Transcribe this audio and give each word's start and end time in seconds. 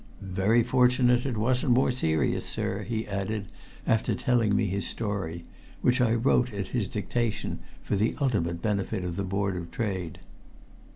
"Very 0.33 0.63
fortunate 0.63 1.27
it 1.27 1.37
wasn't 1.37 1.73
more 1.73 1.91
serious, 1.91 2.43
sir," 2.43 2.81
he 2.81 3.05
added, 3.07 3.49
after 3.85 4.15
telling 4.15 4.55
me 4.55 4.65
his 4.65 4.87
story, 4.87 5.45
which 5.81 6.01
I 6.01 6.13
wrote 6.15 6.51
at 6.51 6.69
his 6.69 6.87
dictation 6.87 7.59
for 7.83 7.95
the 7.95 8.15
ultimate 8.19 8.63
benefit 8.63 9.03
of 9.05 9.15
the 9.15 9.23
Board 9.23 9.55
of 9.55 9.69
Trade. 9.69 10.17